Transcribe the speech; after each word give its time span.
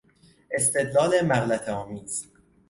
استدلال 0.51 1.21
مغلطهآمیز 1.25 2.27